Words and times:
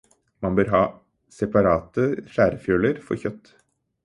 Man 0.45 0.55
bør 0.59 0.71
ha 0.75 0.79
separate 1.41 2.07
skjærefjøler 2.33 3.05
for 3.11 3.23
kjøtt. 3.27 3.55